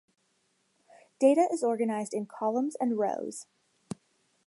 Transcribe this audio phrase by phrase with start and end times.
[1.19, 3.45] Data is organized in columns and rows.